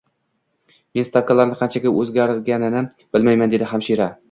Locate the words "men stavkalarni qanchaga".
0.99-1.93